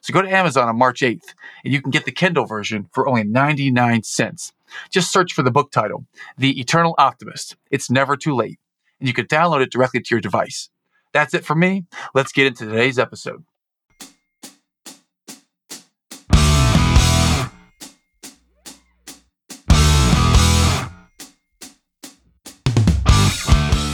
[0.00, 1.34] So go to Amazon on March 8th
[1.64, 4.52] and you can get the Kindle version for only 99 cents.
[4.90, 6.04] Just search for the book title,
[6.36, 7.56] The Eternal Optimist.
[7.70, 8.58] It's never too late.
[9.00, 10.70] And you can download it directly to your device.
[11.12, 11.84] That's it for me.
[12.14, 13.44] Let's get into today's episode.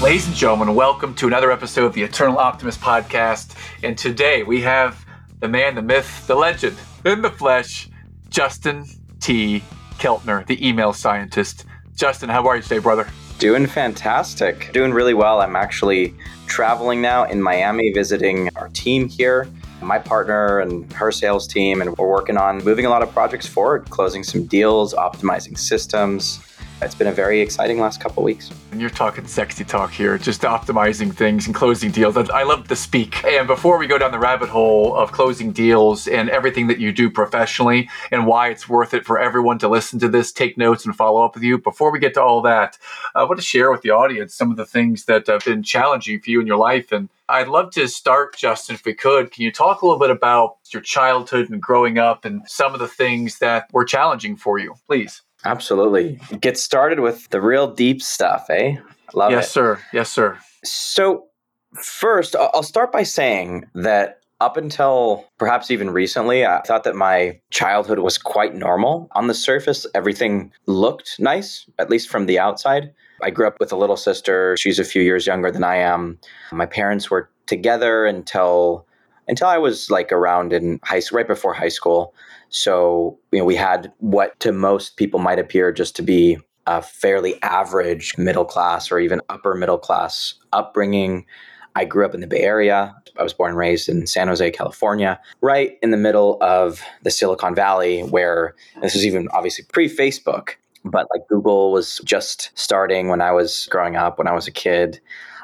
[0.04, 3.56] Ladies and gentlemen, welcome to another episode of the Eternal Optimist podcast.
[3.82, 5.02] And today we have
[5.40, 7.88] the man, the myth, the legend in the flesh,
[8.28, 8.86] Justin
[9.20, 9.62] T.
[9.98, 11.64] Keltner, the email scientist.
[11.94, 13.06] Justin, how are you today, brother?
[13.38, 14.72] Doing fantastic.
[14.72, 15.40] Doing really well.
[15.40, 16.14] I'm actually
[16.46, 19.48] traveling now in Miami visiting our team here,
[19.82, 23.46] my partner and her sales team, and we're working on moving a lot of projects
[23.46, 26.40] forward, closing some deals, optimizing systems,
[26.84, 28.50] it's been a very exciting last couple weeks.
[28.70, 32.16] And you're talking sexy talk here, just optimizing things and closing deals.
[32.16, 33.24] I love to speak.
[33.24, 36.92] And before we go down the rabbit hole of closing deals and everything that you
[36.92, 40.84] do professionally and why it's worth it for everyone to listen to this, take notes,
[40.84, 42.76] and follow up with you, before we get to all that,
[43.14, 46.20] I want to share with the audience some of the things that have been challenging
[46.20, 46.92] for you in your life.
[46.92, 49.30] And I'd love to start, Justin, if we could.
[49.30, 52.80] Can you talk a little bit about your childhood and growing up and some of
[52.80, 55.22] the things that were challenging for you, please?
[55.44, 56.18] Absolutely.
[56.40, 58.76] Get started with the real deep stuff, eh?
[59.14, 59.36] Love yes, it.
[59.36, 59.80] Yes, sir.
[59.92, 60.38] Yes, sir.
[60.64, 61.26] So,
[61.74, 67.38] first, I'll start by saying that up until perhaps even recently, I thought that my
[67.50, 69.08] childhood was quite normal.
[69.12, 72.92] On the surface, everything looked nice, at least from the outside.
[73.22, 74.56] I grew up with a little sister.
[74.58, 76.18] She's a few years younger than I am.
[76.52, 78.86] My parents were together until
[79.26, 82.14] until I was like around in high school, right before high school.
[82.54, 86.38] So, you know, we had what to most people might appear just to be
[86.68, 91.26] a fairly average middle class or even upper middle class upbringing.
[91.74, 92.94] I grew up in the Bay Area.
[93.18, 97.10] I was born and raised in San Jose, California, right in the middle of the
[97.10, 100.50] Silicon Valley, where this was even obviously pre Facebook,
[100.84, 104.52] but like Google was just starting when I was growing up, when I was a
[104.52, 105.00] kid.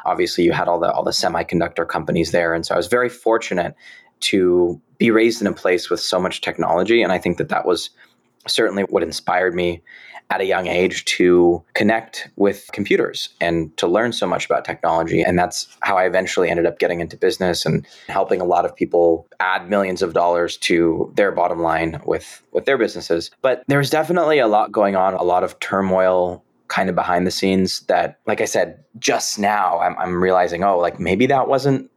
[0.07, 3.09] Obviously, you had all the all the semiconductor companies there, and so I was very
[3.09, 3.75] fortunate
[4.21, 7.03] to be raised in a place with so much technology.
[7.03, 7.91] And I think that that was
[8.47, 9.83] certainly what inspired me
[10.31, 15.23] at a young age to connect with computers and to learn so much about technology.
[15.23, 18.75] And that's how I eventually ended up getting into business and helping a lot of
[18.75, 23.33] people add millions of dollars to their bottom line with, with their businesses.
[23.43, 27.33] But there's definitely a lot going on, a lot of turmoil kind of behind the
[27.33, 31.90] scenes that, like I said, just now I'm, I'm realizing, oh, like maybe that wasn't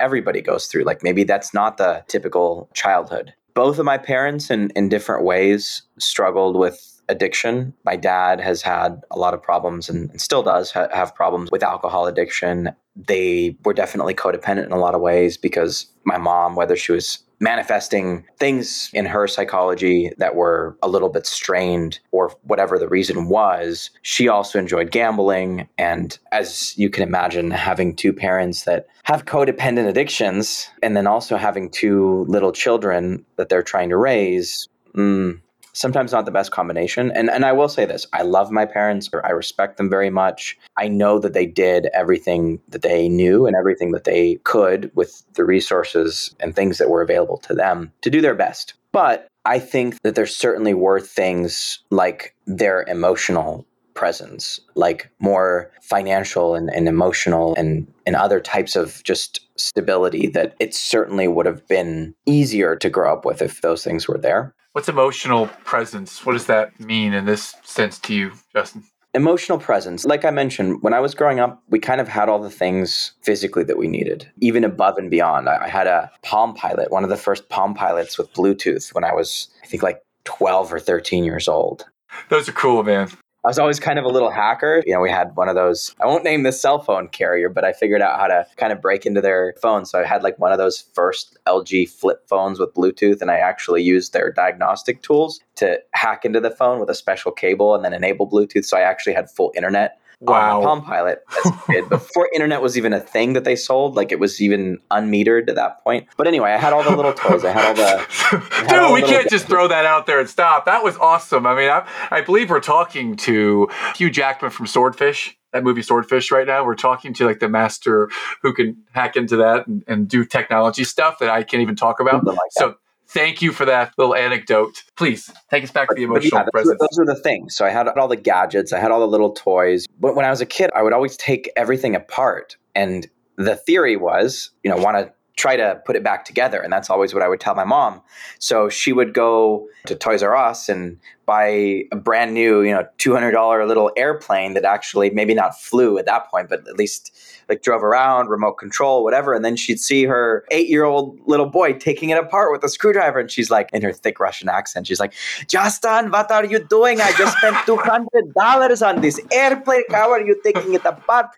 [0.00, 0.84] everybody goes through.
[0.84, 3.34] Like maybe that's not the typical childhood.
[3.54, 7.74] Both of my parents, in, in different ways, struggled with addiction.
[7.84, 11.62] My dad has had a lot of problems and, still does ha- have problems with
[11.62, 12.70] alcohol addiction.
[12.94, 17.18] They were definitely codependent in a lot of ways because my mom, whether she was
[17.40, 23.28] manifesting things in her psychology that were a little bit strained or whatever the reason
[23.28, 23.90] was.
[24.02, 25.68] She also enjoyed gambling.
[25.78, 31.36] And as you can imagine, having two parents that have codependent addictions and then also
[31.36, 34.68] having two little children that they're trying to raise.
[34.94, 35.40] Mm,
[35.78, 37.10] sometimes not the best combination.
[37.12, 40.56] And and I will say this, I love my parents I respect them very much.
[40.76, 45.22] I know that they did everything that they knew and everything that they could with
[45.34, 48.74] the resources and things that were available to them to do their best.
[48.92, 56.54] But I think that there certainly were things like their emotional presence, like more financial
[56.54, 61.66] and, and emotional and, and other types of just stability that it certainly would have
[61.66, 64.54] been easier to grow up with if those things were there.
[64.78, 66.24] What's emotional presence?
[66.24, 68.84] What does that mean in this sense to you, Justin?
[69.12, 70.04] Emotional presence.
[70.04, 73.10] Like I mentioned, when I was growing up, we kind of had all the things
[73.22, 75.48] physically that we needed, even above and beyond.
[75.48, 79.12] I had a Palm Pilot, one of the first Palm Pilots with Bluetooth when I
[79.12, 81.84] was, I think, like 12 or 13 years old.
[82.28, 83.10] Those are cool, man.
[83.44, 84.82] I was always kind of a little hacker.
[84.84, 87.64] You know, we had one of those, I won't name the cell phone carrier, but
[87.64, 89.86] I figured out how to kind of break into their phone.
[89.86, 93.36] So I had like one of those first LG flip phones with Bluetooth, and I
[93.36, 97.84] actually used their diagnostic tools to hack into the phone with a special cable and
[97.84, 98.64] then enable Bluetooth.
[98.64, 100.60] So I actually had full internet wow.
[100.62, 101.24] Palm Pilot
[101.88, 103.96] before internet was even a thing that they sold.
[103.96, 106.08] Like it was even unmetered at that point.
[106.16, 107.44] But anyway, I had all the little toys.
[107.44, 108.68] I had all the.
[108.68, 110.66] Dude, all we can't just throw that out there and stop.
[110.66, 111.46] That was awesome.
[111.46, 116.30] I mean, I, I believe we're talking to Hugh Jackman from Swordfish that movie Swordfish
[116.30, 116.64] right now.
[116.64, 118.10] We're talking to like the master
[118.42, 122.00] who can hack into that and, and do technology stuff that I can't even talk
[122.00, 122.24] about.
[122.24, 122.74] Like so
[123.08, 124.84] thank you for that little anecdote.
[124.96, 126.78] Please take us back but, to the emotional yeah, presence.
[126.80, 127.56] Those are the things.
[127.56, 129.86] So I had all the gadgets, I had all the little toys.
[129.98, 132.56] But when I was a kid, I would always take everything apart.
[132.74, 136.60] And the theory was, you know, want to try to put it back together.
[136.60, 138.02] And that's always what I would tell my mom.
[138.38, 142.86] So she would go to Toys R Us and buy a brand new, you know,
[142.98, 147.16] $200 little airplane that actually maybe not flew at that point, but at least
[147.48, 149.34] like drove around, remote control, whatever.
[149.34, 152.68] And then she'd see her eight year old little boy taking it apart with a
[152.68, 153.18] screwdriver.
[153.20, 155.14] And she's like, in her thick Russian accent, she's like,
[155.46, 157.00] Justin, what are you doing?
[157.00, 159.82] I just spent $200 on this airplane.
[159.90, 161.28] How are you taking it apart?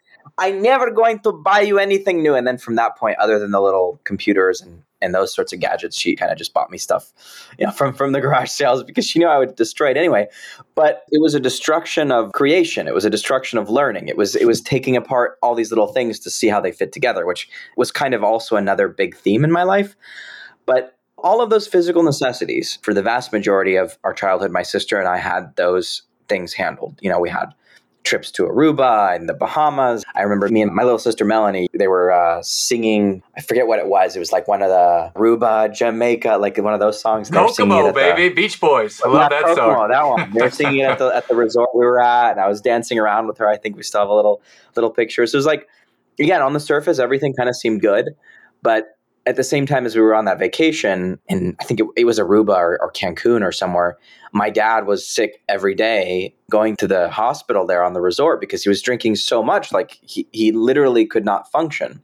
[0.41, 2.35] I'm never going to buy you anything new.
[2.35, 5.61] And then from that point, other than the little computers and and those sorts of
[5.61, 7.11] gadgets, she kind of just bought me stuff,
[7.59, 10.29] you know, from from the garage sales because she knew I would destroy it anyway.
[10.75, 12.89] But it was a destruction of creation.
[12.89, 14.09] It was a destruction of learning.
[14.09, 16.93] It was it was taking apart all these little things to see how they fit
[16.93, 19.95] together, which was kind of also another big theme in my life.
[20.65, 24.99] But all of those physical necessities for the vast majority of our childhood, my sister
[24.99, 26.99] and I had those things handled.
[27.03, 27.53] You know, we had
[28.05, 30.05] trips to Aruba and the Bahamas.
[30.15, 33.79] I remember me and my little sister Melanie, they were uh, singing, I forget what
[33.79, 34.17] it was.
[34.17, 37.31] It was like one of the Aruba, Jamaica, like one of those songs.
[37.31, 39.01] Kokomo, baby, the, Beach Boys.
[39.05, 39.89] I love that Kokomo, song.
[39.91, 40.31] That one.
[40.33, 42.61] They were singing it at the, at the resort we were at, and I was
[42.61, 43.49] dancing around with her.
[43.49, 44.43] I think we still have a little
[44.77, 45.27] little picture.
[45.27, 45.69] So it was like,
[46.19, 48.11] again, on the surface, everything kind of seemed good.
[48.63, 48.97] But
[49.27, 52.05] at the same time as we were on that vacation, and I think it, it
[52.05, 53.99] was Aruba or, or, Cancun or somewhere,
[54.33, 58.63] my dad was sick every day going to the hospital there on the resort because
[58.63, 62.03] he was drinking so much, like he, he literally could not function.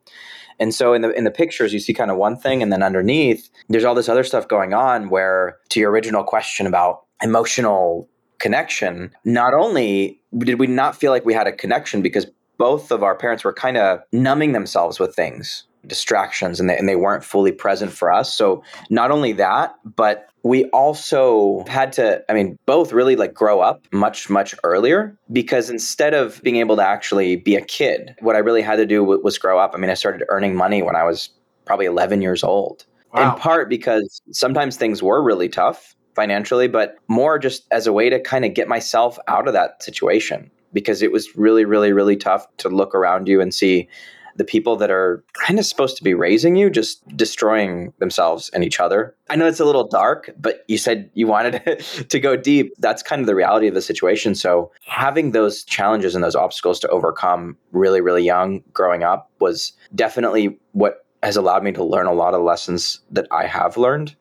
[0.59, 2.83] And so in the in the pictures, you see kind of one thing, and then
[2.83, 5.11] underneath, there's all this other stuff going on.
[5.11, 8.09] Where to your original question about emotional
[8.39, 12.27] connection, not only did we not feel like we had a connection because
[12.57, 16.89] both of our parents were kind of numbing themselves with things distractions and they, and
[16.89, 18.35] they weren't fully present for us.
[18.35, 23.61] So not only that, but we also had to, I mean, both really like grow
[23.61, 28.37] up much, much earlier because instead of being able to actually be a kid, what
[28.37, 29.73] I really had to do was grow up.
[29.75, 31.31] I mean, I started earning money when I was
[31.65, 32.85] probably 11 years old.
[33.13, 33.35] Wow.
[33.35, 38.09] In part because sometimes things were really tough financially, but more just as a way
[38.11, 42.17] to kind of get myself out of that situation because it was really, really, really
[42.17, 43.89] tough to look around you and see
[44.37, 48.65] the people that are kind of supposed to be raising you just destroying themselves and
[48.65, 49.15] each other.
[49.29, 51.63] I know it's a little dark, but you said you wanted
[52.09, 52.73] to go deep.
[52.79, 54.35] That's kind of the reality of the situation.
[54.35, 59.73] So having those challenges and those obstacles to overcome really, really young growing up was
[59.95, 64.15] definitely what has allowed me to learn a lot of lessons that I have learned.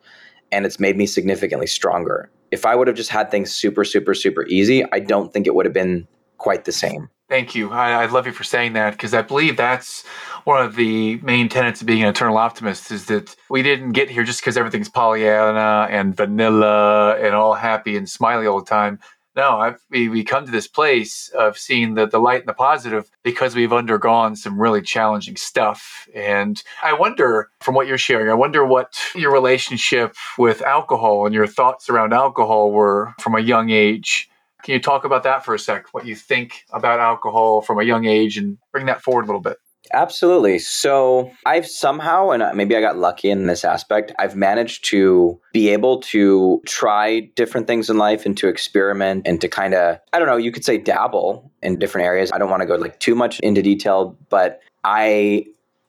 [0.52, 2.30] And it's made me significantly stronger.
[2.52, 5.56] If I would have just had things super, super, super easy, I don't think it
[5.56, 6.08] would have been
[6.38, 7.10] quite the same.
[7.28, 7.72] Thank you.
[7.72, 10.06] I, I love you for saying that because I believe that's
[10.44, 14.12] one of the main tenets of being an eternal optimist is that we didn't get
[14.12, 19.00] here just because everything's Pollyanna and vanilla and all happy and smiley all the time.
[19.36, 22.54] No, I've, we, we come to this place of seeing the, the light and the
[22.54, 26.08] positive because we've undergone some really challenging stuff.
[26.16, 31.34] And I wonder, from what you're sharing, I wonder what your relationship with alcohol and
[31.34, 34.30] your thoughts around alcohol were from a young age
[34.66, 35.94] can you talk about that for a sec?
[35.94, 39.40] What you think about alcohol from a young age and bring that forward a little
[39.40, 39.58] bit?
[39.94, 40.58] Absolutely.
[40.58, 45.70] So I've somehow, and maybe I got lucky in this aspect, I've managed to be
[45.70, 50.18] able to try different things in life and to experiment and to kind of, I
[50.18, 52.32] don't know, you could say dabble in different areas.
[52.32, 55.46] I don't want to go like too much into detail, but I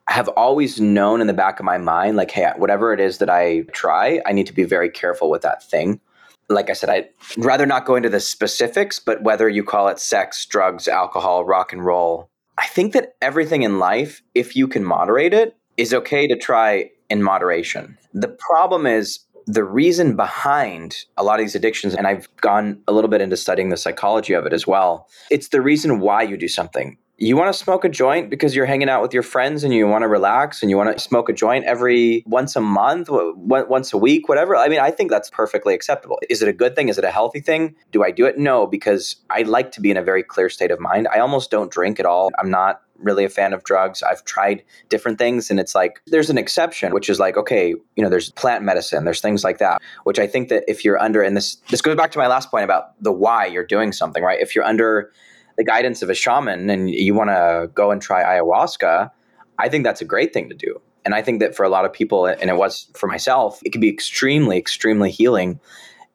[0.07, 3.31] have always known in the back of my mind, like, hey, whatever it is that
[3.31, 5.99] I try, I need to be very careful with that thing
[6.49, 9.99] like I said, I'd rather not go into the specifics, but whether you call it
[9.99, 14.85] sex, drugs, alcohol, rock and roll, I think that everything in life, if you can
[14.85, 17.99] moderate it, is okay to try in moderation.
[18.15, 22.93] The problem is the reason behind a lot of these addictions, and I've gone a
[22.93, 26.37] little bit into studying the psychology of it as well, it's the reason why you
[26.37, 29.65] do something you want to smoke a joint because you're hanging out with your friends
[29.65, 32.61] and you want to relax and you want to smoke a joint every once a
[32.61, 34.55] month, once a week, whatever.
[34.55, 36.19] I mean, I think that's perfectly acceptable.
[36.29, 36.89] Is it a good thing?
[36.91, 37.75] Is it a healthy thing?
[37.91, 38.39] Do I do it?
[38.39, 41.09] No, because I like to be in a very clear state of mind.
[41.11, 42.31] I almost don't drink at all.
[42.39, 44.03] I'm not really a fan of drugs.
[44.03, 48.03] I've tried different things and it's like there's an exception which is like okay, you
[48.03, 51.23] know, there's plant medicine, there's things like that, which I think that if you're under
[51.23, 54.23] and this this goes back to my last point about the why you're doing something,
[54.23, 54.41] right?
[54.41, 55.13] If you're under
[55.57, 59.11] the guidance of a shaman and you want to go and try ayahuasca,
[59.59, 60.81] I think that's a great thing to do.
[61.05, 63.71] And I think that for a lot of people, and it was for myself, it
[63.71, 65.61] can be extremely, extremely healing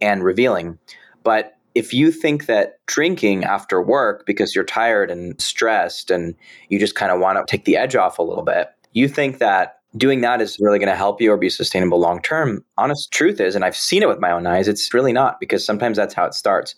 [0.02, 0.78] and revealing.
[1.24, 6.36] But if you think that drinking after work because you're tired and stressed and
[6.68, 9.38] you just kind of want to take the edge off a little bit, you think
[9.38, 12.64] that doing that is really going to help you or be sustainable long term.
[12.78, 15.66] Honest truth is, and I've seen it with my own eyes, it's really not because
[15.66, 16.76] sometimes that's how it starts.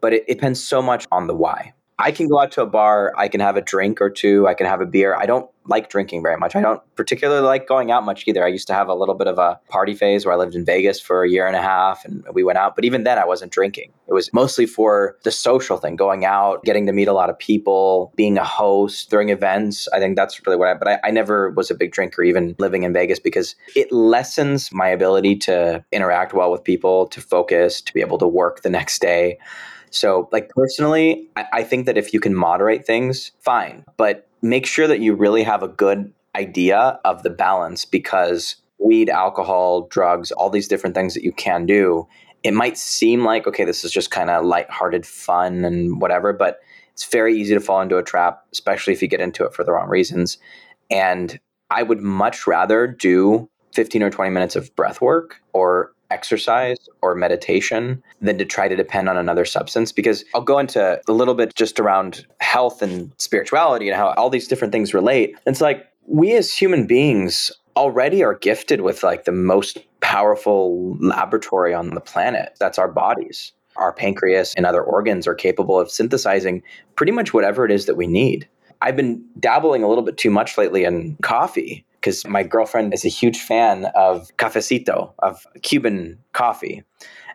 [0.00, 1.72] But it, it depends so much on the why.
[2.00, 4.54] I can go out to a bar, I can have a drink or two, I
[4.54, 5.16] can have a beer.
[5.16, 6.54] I don't like drinking very much.
[6.54, 8.44] I don't particularly like going out much either.
[8.44, 10.64] I used to have a little bit of a party phase where I lived in
[10.64, 13.24] Vegas for a year and a half and we went out, but even then I
[13.24, 13.92] wasn't drinking.
[14.06, 17.38] It was mostly for the social thing, going out, getting to meet a lot of
[17.38, 19.88] people, being a host during events.
[19.92, 22.54] I think that's really what I, but I, I never was a big drinker even
[22.58, 27.80] living in Vegas because it lessens my ability to interact well with people, to focus,
[27.82, 29.38] to be able to work the next day.
[29.90, 33.84] So, like personally, I, I think that if you can moderate things, fine.
[33.96, 39.10] But make sure that you really have a good idea of the balance because weed,
[39.10, 42.06] alcohol, drugs, all these different things that you can do,
[42.42, 46.60] it might seem like, okay, this is just kind of lighthearted fun and whatever, but
[46.92, 49.64] it's very easy to fall into a trap, especially if you get into it for
[49.64, 50.38] the wrong reasons.
[50.90, 51.38] And
[51.70, 57.14] I would much rather do 15 or 20 minutes of breath work or exercise or
[57.14, 61.34] meditation than to try to depend on another substance because I'll go into a little
[61.34, 65.36] bit just around health and spirituality and how all these different things relate.
[65.46, 71.74] It's like we as human beings already are gifted with like the most powerful laboratory
[71.74, 72.56] on the planet.
[72.58, 73.52] That's our bodies.
[73.76, 76.62] Our pancreas and other organs are capable of synthesizing
[76.96, 78.48] pretty much whatever it is that we need.
[78.80, 83.04] I've been dabbling a little bit too much lately in coffee because my girlfriend is
[83.04, 86.82] a huge fan of cafecito, of Cuban coffee.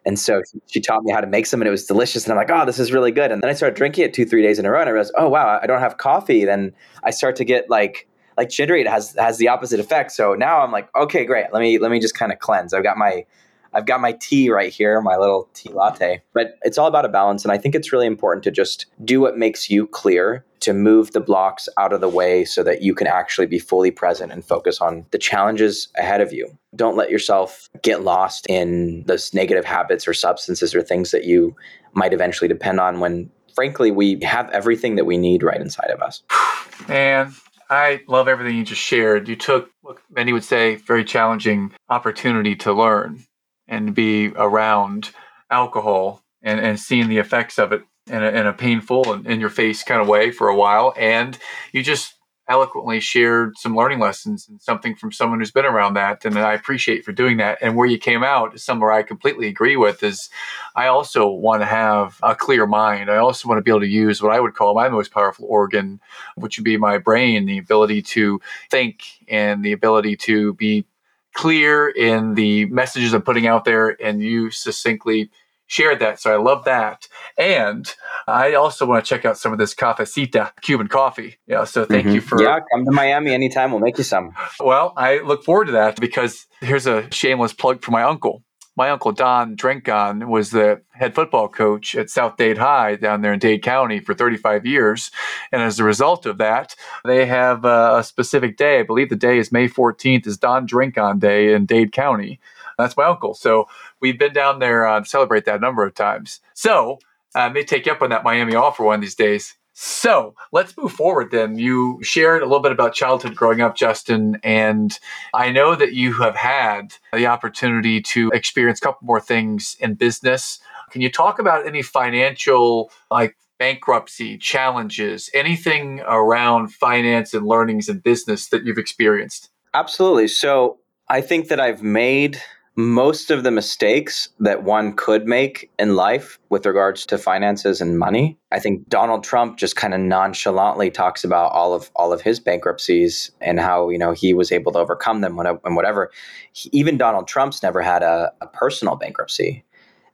[0.06, 2.26] And so she taught me how to make some and it was delicious.
[2.26, 3.32] And I'm like, oh, this is really good.
[3.32, 4.82] And then I started drinking it two, three days in a row.
[4.82, 6.44] And I realized, oh, wow, I don't have coffee.
[6.44, 8.82] Then I start to get like, like jittery.
[8.82, 10.12] It has, has the opposite effect.
[10.12, 11.46] So now I'm like, okay, great.
[11.54, 12.74] Let me, let me just kind of cleanse.
[12.74, 13.26] I've got my,
[13.74, 16.22] I've got my tea right here, my little tea latte.
[16.34, 17.44] But it's all about a balance.
[17.44, 21.12] And I think it's really important to just do what makes you clear, to move
[21.12, 24.46] the blocks out of the way so that you can actually be fully present and
[24.46, 26.58] focus on the challenges ahead of you.
[26.76, 31.56] Don't let yourself get lost in those negative habits or substances or things that you
[31.94, 36.02] might eventually depend on when, frankly, we have everything that we need right inside of
[36.02, 36.24] us.
[36.90, 37.32] And
[37.70, 39.30] I love everything you just shared.
[39.30, 43.24] You took what many would say very challenging opportunity to learn
[43.68, 45.12] and be around
[45.50, 49.40] alcohol and, and seeing the effects of it in a, in a painful and in
[49.40, 50.94] your face kind of way for a while.
[50.98, 51.38] And
[51.72, 52.16] you just
[52.50, 56.26] eloquently shared some learning lessons and something from someone who's been around that.
[56.26, 57.58] And I appreciate for doing that.
[57.62, 60.30] And where you came out somewhere I completely agree with is
[60.76, 63.10] I also want to have a clear mind.
[63.10, 65.46] I also want to be able to use what I would call my most powerful
[65.50, 66.02] organ,
[66.36, 70.86] which would be my brain, the ability to think and the ability to be
[71.34, 75.30] clear in the messages I'm putting out there, and you succinctly
[75.68, 76.20] shared that.
[76.20, 77.08] So I love that.
[77.38, 77.92] And
[78.28, 81.38] I also want to check out some of this cafecita Cuban coffee.
[81.48, 81.64] Yeah.
[81.64, 82.16] So thank mm-hmm.
[82.16, 83.72] you for Yeah, come to Miami anytime.
[83.72, 84.34] We'll make you some.
[84.60, 88.44] Well, I look forward to that because here's a shameless plug for my uncle
[88.76, 93.34] my uncle Don Drinkon was the head football coach at South Dade High down there
[93.34, 95.12] in Dade County for 35 years.
[95.52, 96.76] And as a result of that,
[97.06, 98.80] they have a specific day.
[98.80, 102.40] I believe the day is May 14th, is Don Drinkon Day in Dade County.
[102.78, 103.36] That's my uncle.
[103.36, 103.68] So
[104.00, 106.40] we've been down there uh, to celebrate that a number of times.
[106.56, 107.00] So
[107.36, 109.56] uh, I may take you up on that Miami offer one of these days.
[109.86, 111.58] So let's move forward then.
[111.58, 114.98] You shared a little bit about childhood growing up, Justin, and
[115.34, 119.96] I know that you have had the opportunity to experience a couple more things in
[119.96, 120.60] business.
[120.92, 128.00] Can you talk about any financial, like bankruptcy challenges, anything around finance and learnings in
[128.00, 129.50] business that you've experienced?
[129.74, 130.30] Absolutely.
[130.30, 132.42] So I think that I've made
[132.76, 138.00] most of the mistakes that one could make in life with regards to finances and
[138.00, 138.38] money.
[138.52, 142.40] I think Donald Trump just kind of nonchalantly talks about all of all of his
[142.40, 146.12] bankruptcies and how you know he was able to overcome them and whatever.
[146.54, 149.64] He, even Donald Trump's never had a, a personal bankruptcy,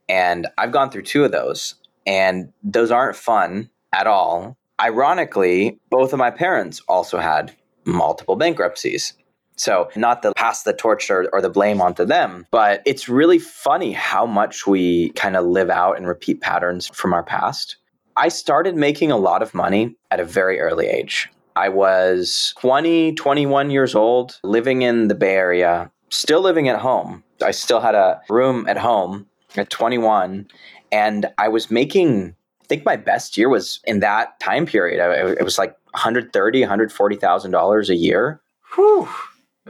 [0.09, 1.75] and I've gone through two of those,
[2.05, 4.57] and those aren't fun at all.
[4.81, 9.13] Ironically, both of my parents also had multiple bankruptcies.
[9.59, 13.39] So, not to pass the torch or, or the blame onto them, but it's really
[13.39, 17.75] funny how much we kind of live out and repeat patterns from our past.
[18.15, 21.29] I started making a lot of money at a very early age.
[21.57, 27.21] I was 20, 21 years old, living in the Bay Area, still living at home.
[27.43, 30.47] I still had a room at home at 21,
[30.89, 34.99] and I was making I think my best year was in that time period.
[35.37, 38.39] It was like 130, 140,000 dollars a year.
[38.75, 39.09] Whew.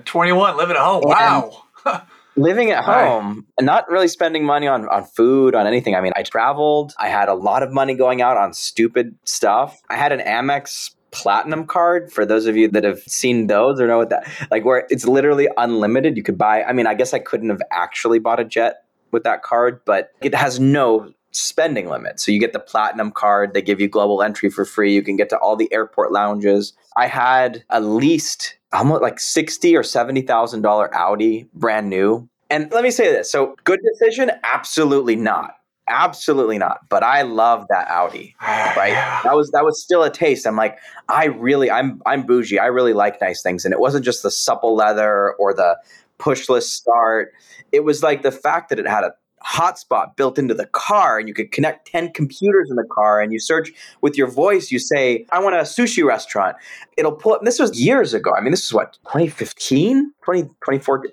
[0.06, 1.04] 21, living at home.
[1.06, 1.64] Wow.
[2.36, 5.96] living at home and not really spending money on, on food, on anything.
[5.96, 6.94] I mean, I traveled.
[6.98, 9.82] I had a lot of money going out on stupid stuff.
[9.90, 13.88] I had an Amex platinum card for those of you that have seen those or
[13.88, 17.16] know what that like where it's literally unlimited you could buy i mean i guess
[17.16, 21.90] i couldn't have actually bought a jet with that card but it has no spending
[21.90, 25.02] limit so you get the platinum card they give you global entry for free you
[25.02, 29.84] can get to all the airport lounges i had at least almost like 60 or
[29.84, 35.16] 70 thousand dollar audi brand new and let me say this so good decision absolutely
[35.16, 35.56] not
[35.90, 36.80] absolutely not.
[36.88, 38.94] But I love that Audi, right?
[39.24, 40.48] That was that was still a taste.
[40.48, 40.78] I'm like,
[41.10, 42.60] I really, I'm I'm bougie.
[42.60, 45.78] I really like nice things, and it wasn't just the supple leather or the
[46.20, 47.34] pushless start.
[47.72, 49.14] It was like the fact that it had a
[49.46, 53.32] hotspot built into the car and you could connect 10 computers in the car and
[53.32, 56.56] you search with your voice you say i want a sushi restaurant
[56.98, 61.12] it'll pull up this was years ago i mean this is what 2015 20, 2014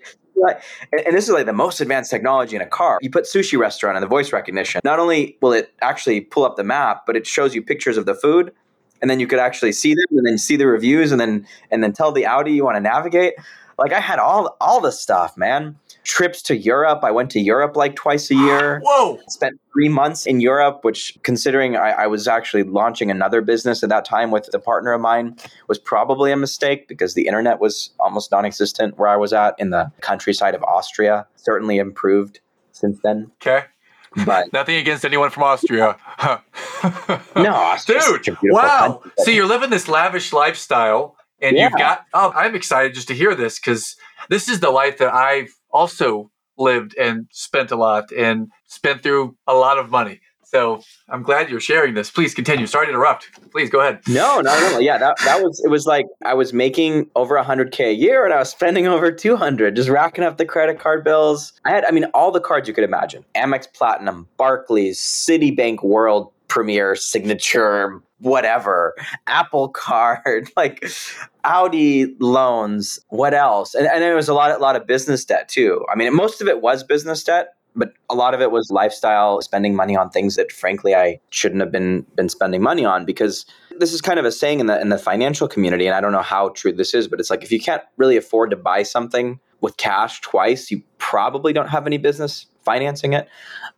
[0.92, 2.98] and, this is like the most advanced technology in a car.
[3.00, 4.80] You put sushi restaurant and the voice recognition.
[4.84, 8.06] Not only will it actually pull up the map, but it shows you pictures of
[8.06, 8.52] the food,
[9.00, 11.82] and then you could actually see them, and then see the reviews, and then and
[11.82, 13.34] then tell the Audi you want to navigate.
[13.78, 17.00] Like I had all all the stuff, man trips to Europe.
[17.02, 18.80] I went to Europe like twice a year.
[18.84, 19.18] Whoa!
[19.28, 23.88] Spent three months in Europe, which, considering I, I, was actually launching another business at
[23.88, 25.36] that time with a partner of mine,
[25.68, 29.56] was probably a mistake because the internet was almost non existent where I was at
[29.58, 31.26] in the countryside of Austria.
[31.34, 33.32] Certainly improved since then.
[33.42, 33.66] Okay.
[34.24, 35.96] But nothing against anyone from Austria.
[37.36, 38.36] no, dude.
[38.44, 39.00] Wow.
[39.02, 39.12] Country.
[39.18, 41.64] So you're living this lavish lifestyle and yeah.
[41.64, 43.96] you've got oh, I'm excited just to hear this because
[44.30, 49.36] this is the life that I've also lived and spent a lot and spent through
[49.46, 50.20] a lot of money.
[50.46, 52.08] So I'm glad you're sharing this.
[52.08, 52.66] Please continue.
[52.66, 53.50] Sorry to interrupt.
[53.50, 54.00] Please go ahead.
[54.06, 54.78] No, no, no.
[54.78, 55.68] Yeah, that, that was it.
[55.68, 59.74] Was like I was making over 100k a year, and I was spending over 200,
[59.74, 61.52] just racking up the credit card bills.
[61.64, 66.30] I had, I mean, all the cards you could imagine: Amex Platinum, Barclays, Citibank World
[66.56, 68.94] Premier, Signature, whatever,
[69.26, 70.90] Apple Card, like
[71.44, 72.98] Audi loans.
[73.10, 73.74] What else?
[73.74, 75.84] And, and there was a lot, a lot of business debt too.
[75.92, 79.42] I mean, most of it was business debt, but a lot of it was lifestyle,
[79.42, 83.44] spending money on things that frankly I shouldn't have been been spending money on because
[83.78, 86.12] this is kind of a saying in the in the financial community, and I don't
[86.12, 88.82] know how true this is, but it's like if you can't really afford to buy
[88.82, 93.28] something with cash twice, you probably don't have any business financing it.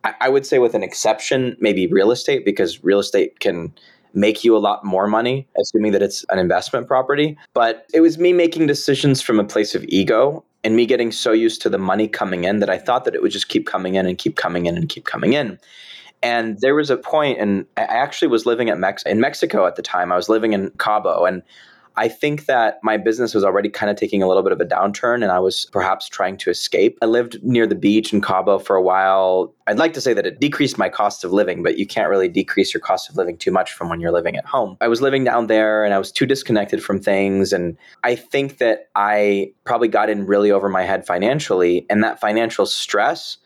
[0.03, 3.73] I, I would say, with an exception, maybe real estate, because real estate can
[4.13, 7.37] make you a lot more money, assuming that it's an investment property.
[7.53, 11.31] But it was me making decisions from a place of ego and me getting so
[11.31, 13.95] used to the money coming in that I thought that it would just keep coming
[13.95, 15.59] in and keep coming in and keep coming in.
[16.21, 19.75] And there was a point, and I actually was living at Mex- in Mexico at
[19.77, 20.11] the time.
[20.11, 21.41] I was living in Cabo, and
[21.95, 24.65] I think that my business was already kind of taking a little bit of a
[24.65, 26.97] downturn and I was perhaps trying to escape.
[27.01, 29.53] I lived near the beach in Cabo for a while.
[29.67, 32.27] I'd like to say that it decreased my cost of living, but you can't really
[32.27, 34.77] decrease your cost of living too much from when you're living at home.
[34.81, 37.51] I was living down there and I was too disconnected from things.
[37.51, 41.85] And I think that I probably got in really over my head financially.
[41.89, 43.37] And that financial stress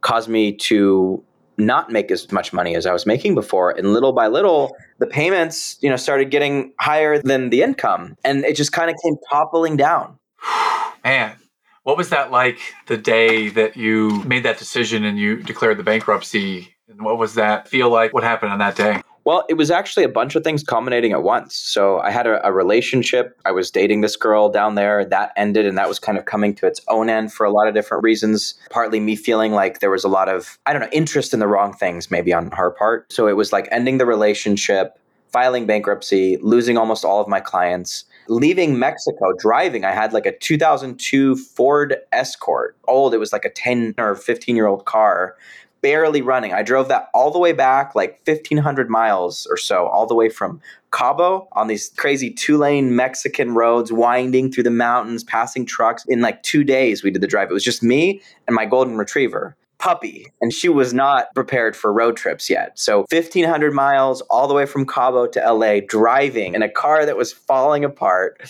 [0.00, 1.22] caused me to
[1.58, 3.70] not make as much money as I was making before.
[3.70, 8.16] And little by little, the payments, you know, started getting higher than the income.
[8.24, 10.18] And it just kind of came toppling down.
[11.04, 11.36] Man,
[11.82, 15.82] what was that like the day that you made that decision and you declared the
[15.82, 16.74] bankruptcy?
[16.88, 18.14] And what was that feel like?
[18.14, 19.02] What happened on that day?
[19.28, 21.54] Well, it was actually a bunch of things culminating at once.
[21.54, 23.38] So I had a, a, relationship.
[23.44, 25.04] I was dating this girl down there.
[25.04, 27.68] That ended, and that was kind of coming to its own end for a lot
[27.68, 28.54] of different reasons.
[28.70, 31.46] Partly me feeling like there was a lot of, I don't know, interest in the
[31.46, 33.12] wrong things maybe on her part.
[33.12, 34.98] So it was like ending the relationship,
[35.30, 38.06] filing bankruptcy, losing almost all of my clients.
[38.28, 42.78] Leaving Mexico, driving, I had like a 2002 Ford Escort.
[42.86, 45.36] Old, it was like a 10 or 15 year old car
[45.80, 46.52] barely running.
[46.52, 50.28] I drove that all the way back, like 1,500 miles or so, all the way
[50.28, 50.60] from
[50.92, 56.04] Cabo on these crazy two lane Mexican roads, winding through the mountains, passing trucks.
[56.08, 57.50] In like two days, we did the drive.
[57.50, 59.56] It was just me and my golden retriever.
[59.78, 62.76] Puppy, and she was not prepared for road trips yet.
[62.76, 67.16] So 1,500 miles all the way from Cabo to LA, driving in a car that
[67.16, 68.42] was falling apart.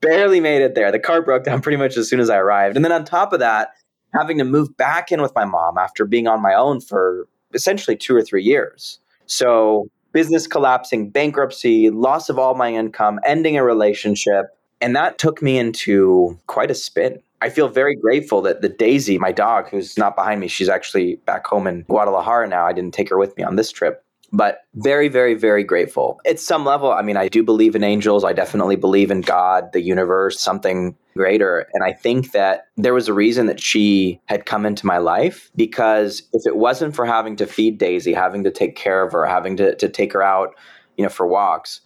[0.00, 0.90] Barely made it there.
[0.90, 2.74] The car broke down pretty much as soon as I arrived.
[2.74, 3.70] And then on top of that,
[4.14, 7.96] having to move back in with my mom after being on my own for essentially
[7.96, 8.98] two or three years.
[9.26, 14.46] So, business collapsing, bankruptcy, loss of all my income, ending a relationship.
[14.80, 17.20] And that took me into quite a spin.
[17.40, 21.16] I feel very grateful that the Daisy, my dog, who's not behind me, she's actually
[21.26, 22.66] back home in Guadalajara now.
[22.66, 24.03] I didn't take her with me on this trip.
[24.34, 26.20] But very, very, very grateful.
[26.26, 28.24] At some level, I mean, I do believe in angels.
[28.24, 31.68] I definitely believe in God, the universe, something greater.
[31.72, 35.52] And I think that there was a reason that she had come into my life
[35.54, 39.24] because if it wasn't for having to feed Daisy, having to take care of her,
[39.24, 40.56] having to, to take her out,
[40.96, 41.80] you know, for walks,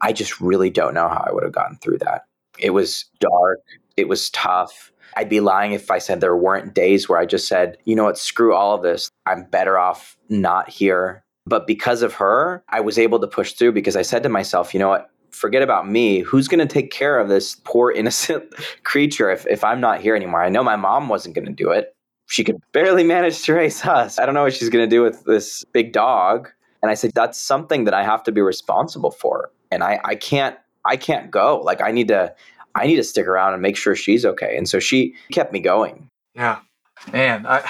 [0.00, 2.24] I just really don't know how I would have gotten through that.
[2.58, 3.60] It was dark.
[3.98, 4.90] It was tough.
[5.14, 8.04] I'd be lying if I said there weren't days where I just said, you know
[8.04, 9.10] what, screw all of this.
[9.26, 11.21] I'm better off not here.
[11.46, 14.72] But because of her, I was able to push through because I said to myself,
[14.72, 16.20] you know what, forget about me.
[16.20, 18.44] Who's going to take care of this poor innocent
[18.84, 20.42] creature if, if I'm not here anymore?
[20.42, 21.94] I know my mom wasn't going to do it.
[22.28, 24.18] She could barely manage to raise us.
[24.18, 26.48] I don't know what she's going to do with this big dog.
[26.82, 29.50] And I said, that's something that I have to be responsible for.
[29.70, 31.60] And I, I can't I can't go.
[31.60, 32.34] Like I need to
[32.74, 34.56] I need to stick around and make sure she's okay.
[34.56, 36.08] And so she kept me going.
[36.34, 36.60] Yeah.
[37.12, 37.68] Man, I,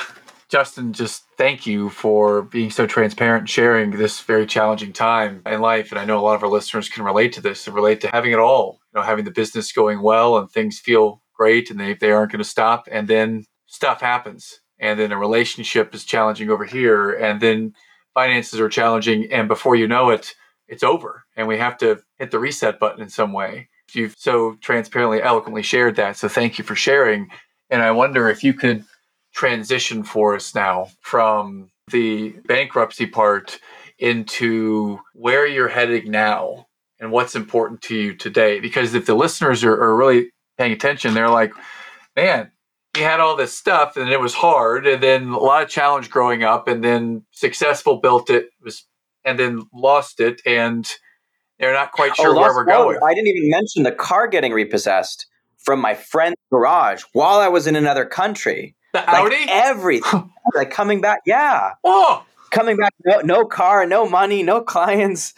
[0.48, 5.60] Justin, just thank you for being so transparent and sharing this very challenging time in
[5.60, 5.90] life.
[5.90, 8.08] And I know a lot of our listeners can relate to this and relate to
[8.12, 11.80] having it all, you know, having the business going well and things feel great and
[11.80, 12.86] they, they aren't going to stop.
[12.92, 14.60] And then stuff happens.
[14.78, 17.10] And then a relationship is challenging over here.
[17.10, 17.72] And then
[18.14, 19.26] finances are challenging.
[19.32, 20.36] And before you know it,
[20.68, 21.24] it's over.
[21.36, 25.62] And we have to hit the reset button in some way you've so transparently, eloquently
[25.62, 26.16] shared that.
[26.16, 27.30] So thank you for sharing.
[27.68, 28.84] And I wonder if you could
[29.34, 33.58] transition for us now from the bankruptcy part
[33.98, 36.66] into where you're heading now
[37.00, 38.60] and what's important to you today.
[38.60, 41.52] Because if the listeners are, are really paying attention, they're like,
[42.16, 42.50] man,
[42.96, 46.10] he had all this stuff and it was hard and then a lot of challenge
[46.10, 48.86] growing up and then successful built it was
[49.24, 50.90] and then lost it and
[51.58, 52.98] they're not quite sure oh, where we're going.
[53.04, 55.26] I didn't even mention the car getting repossessed
[55.58, 58.74] from my friend's garage while I was in another country.
[58.92, 59.46] The like Audi?
[59.48, 60.32] Everything.
[60.54, 61.20] like coming back.
[61.26, 61.72] Yeah.
[61.84, 62.24] Oh.
[62.50, 65.34] Coming back, no, no car, no money, no clients.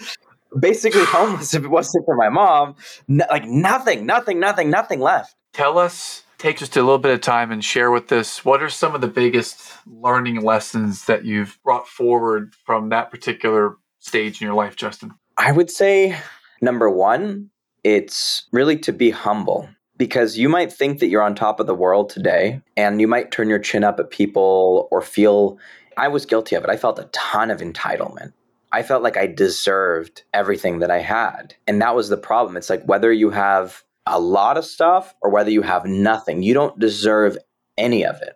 [0.59, 2.75] Basically homeless if it wasn't for my mom.
[3.07, 5.35] No, like nothing, nothing, nothing, nothing left.
[5.53, 8.69] Tell us, take just a little bit of time and share with us what are
[8.69, 14.47] some of the biggest learning lessons that you've brought forward from that particular stage in
[14.47, 15.14] your life, Justin?
[15.38, 16.19] I would say
[16.61, 17.51] number one,
[17.85, 21.74] it's really to be humble because you might think that you're on top of the
[21.74, 25.59] world today and you might turn your chin up at people or feel
[25.96, 26.70] I was guilty of it.
[26.70, 28.33] I felt a ton of entitlement.
[28.72, 31.54] I felt like I deserved everything that I had.
[31.68, 32.57] And that was the problem.
[32.57, 36.54] It's like whether you have a lot of stuff or whether you have nothing, you
[36.54, 37.38] don't deserve
[37.78, 38.35] any of it.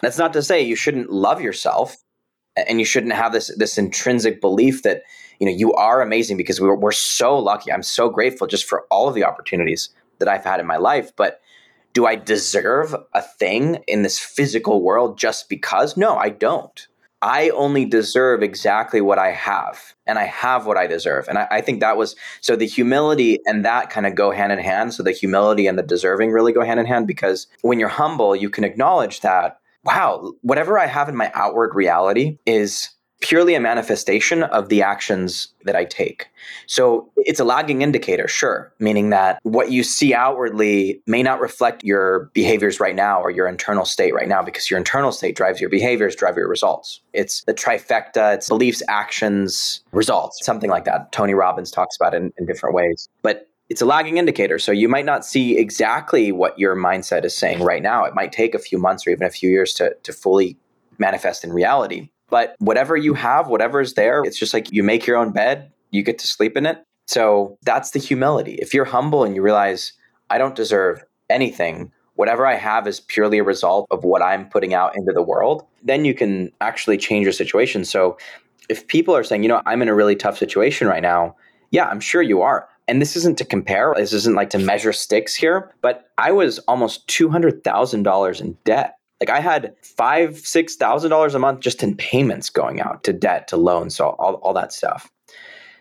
[0.00, 1.96] That's not to say you shouldn't love yourself
[2.56, 5.02] and you shouldn't have this this intrinsic belief that
[5.40, 8.84] you know you are amazing because we're, we're so lucky i'm so grateful just for
[8.90, 9.88] all of the opportunities
[10.18, 11.40] that i've had in my life but
[11.92, 15.96] do i deserve a thing in this physical world just because?
[15.96, 16.88] No i don't.
[17.22, 21.26] I only deserve exactly what i have and i have what i deserve.
[21.28, 24.52] And i, I think that was so the humility and that kind of go hand
[24.52, 24.92] in hand.
[24.92, 28.36] So the humility and the deserving really go hand in hand because when you're humble
[28.36, 32.88] you can acknowledge that wow, whatever I have in my outward reality is
[33.24, 36.28] purely a manifestation of the actions that I take.
[36.66, 41.82] So it's a lagging indicator, sure, meaning that what you see outwardly may not reflect
[41.82, 45.58] your behaviors right now or your internal state right now because your internal state drives
[45.58, 47.00] your behaviors, drive your results.
[47.14, 51.10] It's the trifecta, it's beliefs, actions, results, something like that.
[51.10, 53.08] Tony Robbins talks about it in, in different ways.
[53.22, 54.58] But it's a lagging indicator.
[54.58, 58.04] So you might not see exactly what your mindset is saying right now.
[58.04, 60.58] It might take a few months or even a few years to, to fully
[60.98, 62.10] manifest in reality.
[62.30, 63.22] But whatever you mm-hmm.
[63.22, 66.26] have, whatever is there, it's just like you make your own bed, you get to
[66.26, 66.84] sleep in it.
[67.06, 68.54] So that's the humility.
[68.54, 69.92] If you're humble and you realize,
[70.30, 74.72] I don't deserve anything, whatever I have is purely a result of what I'm putting
[74.72, 77.84] out into the world, then you can actually change your situation.
[77.84, 78.16] So
[78.68, 81.36] if people are saying, you know, I'm in a really tough situation right now,
[81.70, 84.92] yeah, I'm sure you are and this isn't to compare, this isn't like to measure
[84.92, 88.96] sticks here, but I was almost $200,000 in debt.
[89.26, 93.12] Like I had five, six thousand dollars a month just in payments going out to
[93.14, 95.10] debt, to loans, so all, all that stuff.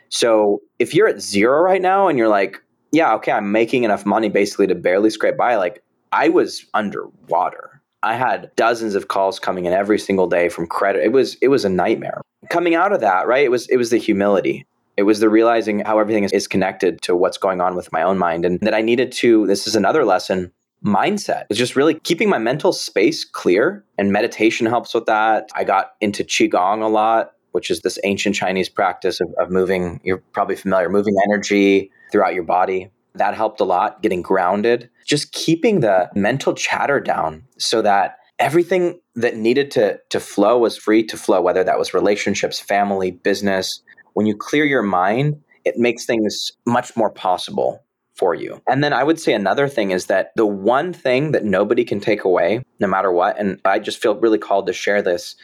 [0.08, 4.06] So if you're at zero right now and you're like, yeah, okay, I'm making enough
[4.06, 7.82] money basically to barely scrape by, like I was underwater.
[8.02, 11.04] I had dozens of calls coming in every single day from credit.
[11.04, 12.22] It was it was a nightmare.
[12.50, 13.44] Coming out of that, right?
[13.44, 14.66] It was it was the humility.
[14.96, 18.18] It was the realizing how everything is, connected to what's going on with my own
[18.18, 20.52] mind and that I needed to, this is another lesson,
[20.84, 21.46] mindset.
[21.50, 25.50] It's just really keeping my mental space clear and meditation helps with that.
[25.56, 30.02] I got into Qigong a lot, which is this ancient Chinese practice of, of moving,
[30.04, 32.90] you're probably familiar, moving energy throughout your body.
[33.16, 39.00] That helped a lot, getting grounded, just keeping the mental chatter down so that everything
[39.16, 43.82] that needed to, to flow was free to flow, whether that was relationships, family, business,
[44.14, 47.83] when you clear your mind, it makes things much more possible
[48.14, 48.62] for you.
[48.68, 52.00] And then I would say another thing is that the one thing that nobody can
[52.00, 55.36] take away, no matter what, and I just feel really called to share this.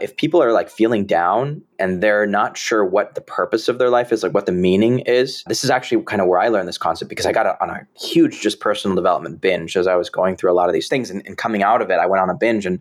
[0.00, 3.90] If people are like feeling down and they're not sure what the purpose of their
[3.90, 6.66] life is, like what the meaning is, this is actually kind of where I learned
[6.66, 9.94] this concept because I got a, on a huge just personal development binge as I
[9.94, 11.10] was going through a lot of these things.
[11.10, 12.66] And, and coming out of it, I went on a binge.
[12.66, 12.80] And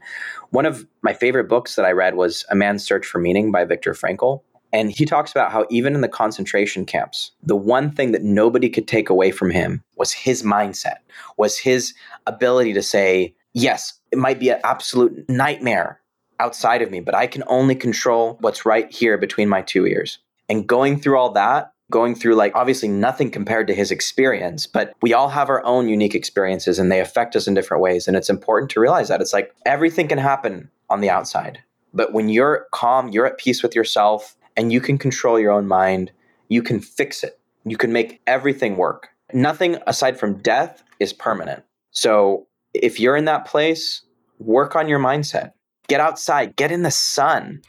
[0.50, 3.64] one of my favorite books that I read was A Man's Search for Meaning by
[3.64, 4.42] Viktor Frankl.
[4.74, 8.70] And he talks about how even in the concentration camps, the one thing that nobody
[8.70, 10.98] could take away from him was his mindset,
[11.38, 11.94] was his
[12.26, 16.02] ability to say, yes, it might be an absolute nightmare
[16.40, 20.18] outside of me, but I can only control what's right here between my two ears.
[20.50, 24.94] And going through all that, going through like obviously nothing compared to his experience, but
[25.04, 28.08] we all have our own unique experiences and they affect us in different ways.
[28.08, 31.60] And it's important to realize that it's like everything can happen on the outside.
[31.94, 35.68] But when you're calm, you're at peace with yourself, and you can control your own
[35.68, 36.12] mind,
[36.50, 37.40] you can fix it.
[37.66, 39.10] You can make everything work.
[39.34, 41.64] Nothing aside from death is permanent.
[41.92, 44.02] So if you're in that place,
[44.40, 45.52] work on your mindset.
[45.88, 47.62] Get outside, get in the sun.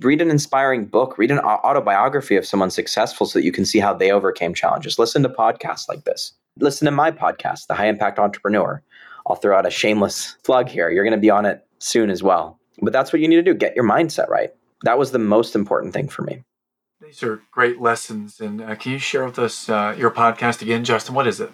[0.00, 3.78] Read an inspiring book, read an autobiography of someone successful so that you can see
[3.78, 4.98] how they overcame challenges.
[4.98, 6.32] Listen to podcasts like this.
[6.58, 8.82] Listen to my podcast, The High Impact Entrepreneur.
[9.26, 10.90] I'll throw out a shameless plug here.
[10.90, 12.58] You're going to be on it soon as well.
[12.80, 14.50] But that's what you need to do get your mindset right
[14.82, 16.42] that was the most important thing for me.
[17.00, 18.40] These are great lessons.
[18.40, 21.14] And uh, can you share with us uh, your podcast again, Justin?
[21.14, 21.50] What is it?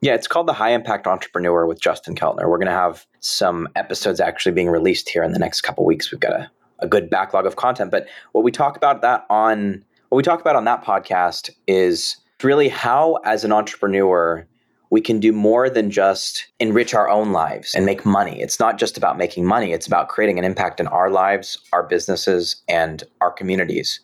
[0.00, 2.48] Yeah, it's called The High Impact Entrepreneur with Justin Keltner.
[2.48, 6.10] We're going to have some episodes actually being released here in the next couple weeks.
[6.10, 7.90] We've got a, a good backlog of content.
[7.90, 12.16] But what we talk about that on what we talk about on that podcast is
[12.42, 14.46] really how as an entrepreneur
[14.90, 18.40] we can do more than just enrich our own lives and make money.
[18.40, 21.84] It's not just about making money, it's about creating an impact in our lives, our
[21.84, 24.00] businesses, and our communities.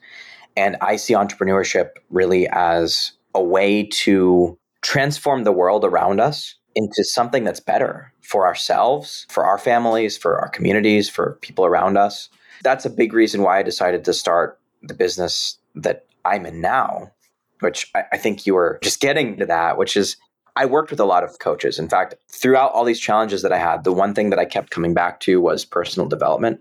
[0.57, 7.03] And I see entrepreneurship really as a way to transform the world around us into
[7.03, 12.29] something that's better for ourselves, for our families, for our communities, for people around us.
[12.63, 17.13] That's a big reason why I decided to start the business that I'm in now,
[17.61, 20.17] which I, think you were just getting to that, which is
[20.57, 21.79] I worked with a lot of coaches.
[21.79, 24.71] In fact, throughout all these challenges that I had, the one thing that I kept
[24.71, 26.61] coming back to was personal development.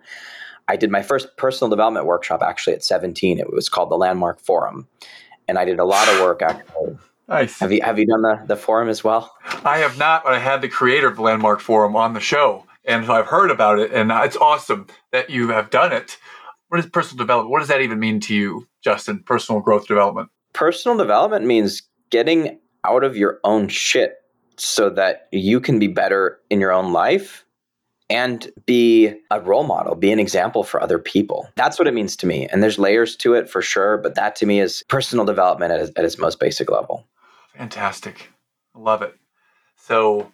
[0.67, 3.39] I did my first personal development workshop actually at 17.
[3.39, 4.88] It was called the Landmark Forum.
[5.47, 6.97] And I did a lot of work actually.
[7.27, 7.60] Nice.
[7.60, 9.34] Have you have you done the, the forum as well?
[9.63, 12.65] I have not, but I had the creator of the Landmark Forum on the show.
[12.84, 16.17] And so I've heard about it, and it's awesome that you have done it.
[16.67, 17.49] What is personal development?
[17.49, 19.23] What does that even mean to you, Justin?
[19.23, 20.29] Personal growth development.
[20.53, 21.81] Personal development means
[22.12, 24.17] getting out of your own shit
[24.58, 27.45] so that you can be better in your own life
[28.10, 31.50] and be a role model, be an example for other people.
[31.56, 32.48] That's what it means to me.
[32.48, 35.82] And there's layers to it for sure, but that to me is personal development at,
[35.98, 37.08] at its most basic level.
[37.56, 38.30] Fantastic.
[38.76, 39.15] Love it.
[39.78, 40.32] So,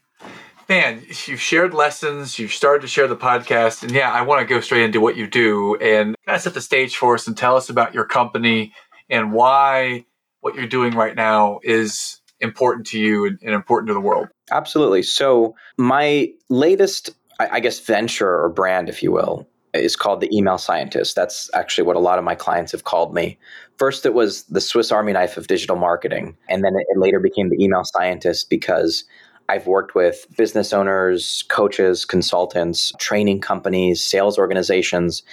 [0.67, 4.53] man, you've shared lessons, you've started to share the podcast, and yeah, I want to
[4.53, 7.37] go straight into what you do and kind of set the stage for us and
[7.37, 8.73] tell us about your company
[9.09, 10.05] and why
[10.41, 14.27] what you're doing right now is important to you and, and important to the world?
[14.51, 15.03] Absolutely.
[15.03, 20.35] So, my latest, I, I guess, venture or brand, if you will, is called the
[20.35, 21.15] email scientist.
[21.15, 23.37] That's actually what a lot of my clients have called me.
[23.77, 26.37] First, it was the Swiss Army knife of digital marketing.
[26.49, 29.05] And then it later became the email scientist because
[29.49, 35.23] I've worked with business owners, coaches, consultants, training companies, sales organizations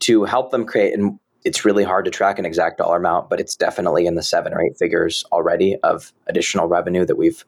[0.00, 0.94] to help them create.
[0.94, 4.22] And it's really hard to track an exact dollar amount, but it's definitely in the
[4.22, 7.44] seven or eight figures already of additional revenue that we've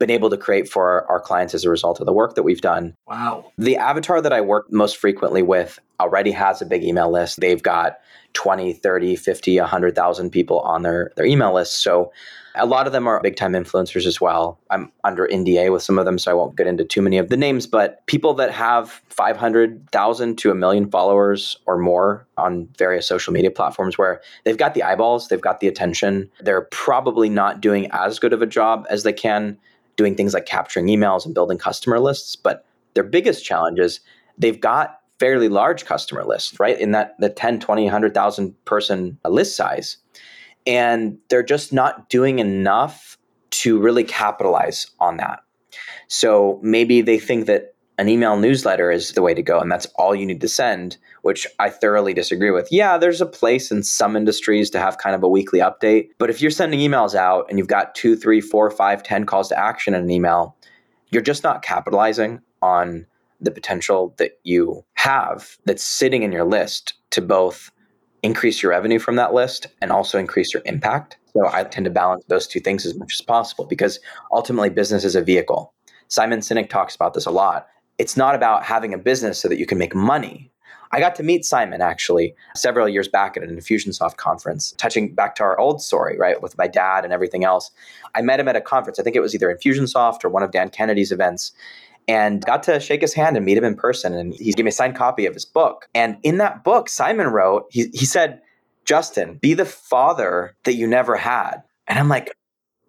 [0.00, 2.62] been able to create for our clients as a result of the work that we've
[2.62, 2.96] done.
[3.06, 3.52] Wow.
[3.58, 7.38] The avatar that I work most frequently with already has a big email list.
[7.38, 7.98] They've got
[8.32, 11.82] 20, 30, 50, 100,000 people on their, their email list.
[11.82, 12.10] So
[12.54, 14.58] a lot of them are big time influencers as well.
[14.70, 17.28] I'm under NDA with some of them, so I won't get into too many of
[17.28, 23.06] the names, but people that have 500,000 to a million followers or more on various
[23.06, 26.30] social media platforms where they've got the eyeballs, they've got the attention.
[26.40, 29.58] They're probably not doing as good of a job as they can
[29.96, 34.00] doing things like capturing emails and building customer lists, but their biggest challenge is
[34.38, 36.78] they've got fairly large customer lists, right?
[36.80, 39.98] In that the 10, 20, 100,000 person list size
[40.66, 43.18] and they're just not doing enough
[43.50, 45.40] to really capitalize on that.
[46.08, 49.84] So maybe they think that an email newsletter is the way to go and that's
[49.96, 52.66] all you need to send, which I thoroughly disagree with.
[52.70, 56.30] Yeah, there's a place in some industries to have kind of a weekly update, but
[56.30, 59.58] if you're sending emails out and you've got two, three, four, five, ten calls to
[59.58, 60.56] action in an email,
[61.10, 63.04] you're just not capitalizing on
[63.38, 67.70] the potential that you have that's sitting in your list to both
[68.22, 71.18] increase your revenue from that list and also increase your impact.
[71.34, 74.00] So I tend to balance those two things as much as possible because
[74.32, 75.74] ultimately business is a vehicle.
[76.08, 77.66] Simon Sinek talks about this a lot.
[78.00, 80.50] It's not about having a business so that you can make money.
[80.90, 85.34] I got to meet Simon actually several years back at an Infusionsoft conference, touching back
[85.34, 87.70] to our old story, right, with my dad and everything else.
[88.14, 88.98] I met him at a conference.
[88.98, 91.52] I think it was either Infusionsoft or one of Dan Kennedy's events
[92.08, 94.14] and got to shake his hand and meet him in person.
[94.14, 95.86] And he gave me a signed copy of his book.
[95.94, 98.40] And in that book, Simon wrote, he, he said,
[98.86, 101.58] Justin, be the father that you never had.
[101.86, 102.34] And I'm like,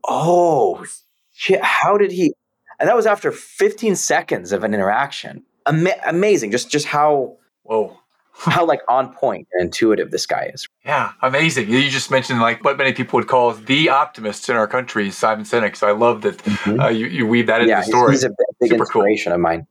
[0.08, 0.86] oh,
[1.34, 2.34] shit, how did he?
[2.82, 5.44] And that was after 15 seconds of an interaction.
[5.67, 7.96] Ama- amazing, just just how whoa
[8.34, 10.67] how like on point and intuitive this guy is.
[10.84, 11.70] Yeah, amazing.
[11.70, 15.46] You just mentioned like what many people would call the optimists in our country, Simon
[15.46, 15.76] Sinek.
[15.76, 16.80] So I love that mm-hmm.
[16.80, 18.13] uh, you, you weave that into yeah, the story.
[18.13, 19.36] He's a big Super inspiration cool.
[19.36, 19.67] of mine.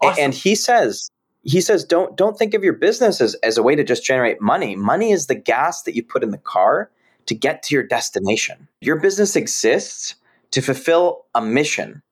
[0.00, 0.24] Awesome.
[0.24, 1.10] And he says
[1.42, 4.40] he says don't don't think of your business as, as a way to just generate
[4.40, 4.76] money.
[4.76, 6.90] Money is the gas that you put in the car
[7.26, 8.68] to get to your destination.
[8.80, 10.14] Your business exists
[10.52, 12.02] to fulfill a mission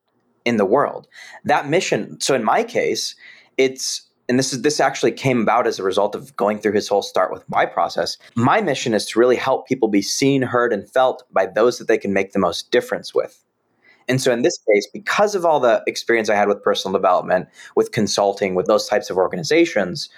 [0.44, 1.08] in the world.
[1.44, 3.14] That mission, so in my case,
[3.56, 6.88] it's and this is this actually came about as a result of going through his
[6.88, 8.16] whole start with why process.
[8.34, 11.88] My mission is to really help people be seen, heard, and felt by those that
[11.88, 13.44] they can make the most difference with.
[14.08, 17.48] And so in this case, because of all the experience I had with personal development,
[17.76, 20.08] with consulting, with those types of organizations,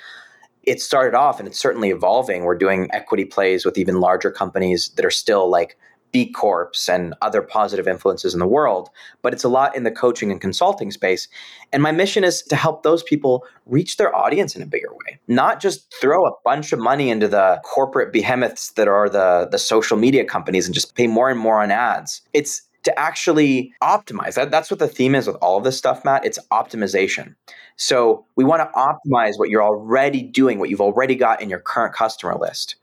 [0.62, 2.44] it started off and it's certainly evolving.
[2.44, 5.76] We're doing equity plays with even larger companies that are still like
[6.14, 8.88] B Corps and other positive influences in the world,
[9.20, 11.26] but it's a lot in the coaching and consulting space.
[11.72, 15.18] And my mission is to help those people reach their audience in a bigger way,
[15.26, 19.58] not just throw a bunch of money into the corporate behemoths that are the, the
[19.58, 22.22] social media companies and just pay more and more on ads.
[22.32, 24.34] It's to actually optimize.
[24.34, 26.24] That, that's what the theme is with all of this stuff, Matt.
[26.24, 27.34] It's optimization.
[27.76, 31.58] So we want to optimize what you're already doing, what you've already got in your
[31.58, 32.76] current customer list.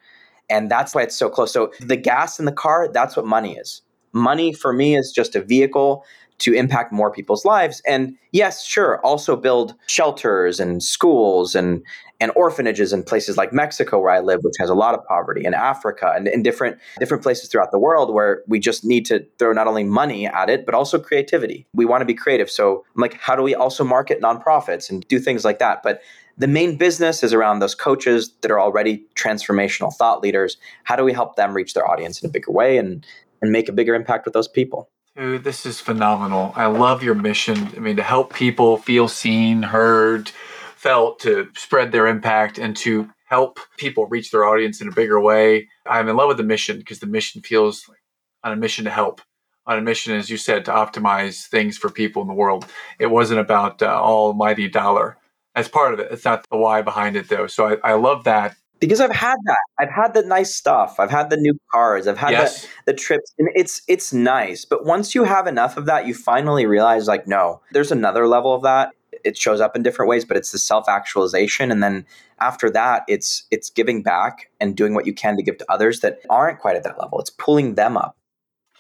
[0.52, 1.52] And that's why it's so close.
[1.52, 3.82] So the gas in the car, that's what money is.
[4.14, 6.04] Money for me is just a vehicle
[6.42, 7.84] to impact more people's lives.
[7.86, 11.84] And yes, sure, also build shelters and schools and
[12.20, 15.44] and orphanages in places like Mexico where I live, which has a lot of poverty,
[15.46, 19.26] and Africa and in different different places throughout the world where we just need to
[19.38, 21.68] throw not only money at it, but also creativity.
[21.74, 22.50] We want to be creative.
[22.50, 25.84] So I'm like, how do we also market nonprofits and do things like that?
[25.84, 26.02] But
[26.38, 30.58] the main business is around those coaches that are already transformational thought leaders.
[30.84, 33.06] How do we help them reach their audience in a bigger way and,
[33.42, 34.90] and make a bigger impact with those people?
[35.16, 36.54] Dude, this is phenomenal.
[36.56, 37.70] I love your mission.
[37.76, 40.30] I mean, to help people feel seen, heard,
[40.76, 45.20] felt, to spread their impact, and to help people reach their audience in a bigger
[45.20, 45.68] way.
[45.86, 48.00] I'm in love with the mission because the mission feels like
[48.44, 49.22] on a mission to help,
[49.66, 52.66] on a mission, as you said, to optimize things for people in the world.
[52.98, 55.18] It wasn't about uh, almighty dollar
[55.56, 56.12] as part of it.
[56.12, 57.48] It's not the why behind it though.
[57.48, 58.56] So I, I love that.
[58.80, 59.60] Because I've had that.
[59.80, 61.00] I've had the nice stuff.
[61.00, 62.08] I've had the new cars.
[62.08, 62.64] I've had yes.
[62.64, 63.32] the, the trips.
[63.38, 64.66] And it's it's nice.
[64.66, 68.56] But once you have enough of that, you finally realize like, no, there's another level
[68.56, 68.90] of that.
[69.24, 71.70] It shows up in different ways, but it's the self-actualization.
[71.70, 72.08] And then
[72.40, 76.00] after that, it's it's giving back and doing what you can to give to others
[76.00, 77.20] that aren't quite at that level.
[77.20, 78.18] It's pulling them up.